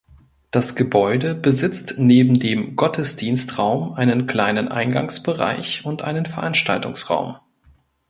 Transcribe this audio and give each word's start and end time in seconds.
Das 0.49 0.75
Gebäude 0.75 1.35
besitzt 1.35 1.99
neben 1.99 2.39
dem 2.39 2.75
Gottesdienstraum 2.75 3.93
einen 3.93 4.25
kleinen 4.25 4.67
Eingangsbereich 4.67 5.85
und 5.85 6.01
einen 6.01 6.25
Veranstaltungsraum. 6.25 7.35